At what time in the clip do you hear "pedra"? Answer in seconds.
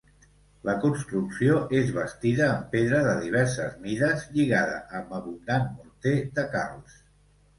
2.71-3.01